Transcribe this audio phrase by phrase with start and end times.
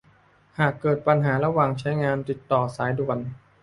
[0.59, 3.17] หากเกิดปัญหาระหว่างใช้งาน ติดต่อสายด่วน